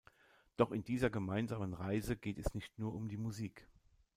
Doch 0.57 0.71
in 0.71 0.83
dieser 0.83 1.11
gemeinsamen 1.11 1.75
Reise 1.75 2.15
geht 2.17 2.39
es 2.39 2.55
nicht 2.55 2.79
nur 2.79 2.91
um 2.95 3.07
die 3.07 3.17
Musik. 3.17 3.67